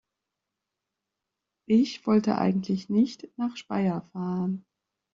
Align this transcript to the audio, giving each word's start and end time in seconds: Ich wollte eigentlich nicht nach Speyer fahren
Ich 1.67 2.07
wollte 2.07 2.39
eigentlich 2.39 2.89
nicht 2.89 3.29
nach 3.37 3.55
Speyer 3.55 4.01
fahren 4.13 4.65